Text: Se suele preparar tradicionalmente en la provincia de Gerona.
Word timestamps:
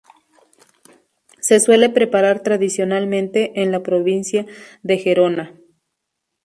Se 1.41 1.59
suele 1.59 1.91
preparar 1.91 2.41
tradicionalmente 2.41 3.61
en 3.61 3.71
la 3.71 3.83
provincia 3.83 4.47
de 4.81 4.97
Gerona. 4.97 5.61